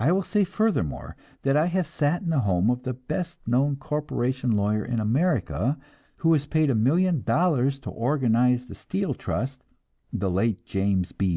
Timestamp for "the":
2.30-2.40, 2.82-2.92, 8.66-8.74, 10.12-10.32